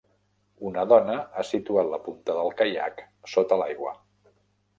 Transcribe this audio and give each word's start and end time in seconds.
Una 0.69 0.85
dona 0.91 1.17
ha 1.41 1.45
situat 1.49 1.91
la 1.91 1.99
punta 2.07 2.39
del 2.39 2.51
caiac 2.63 3.05
sota 3.37 3.61
l'aigua. 3.65 3.95